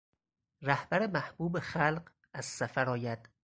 [0.63, 3.29] رهبر محبوب خلق از سفر آید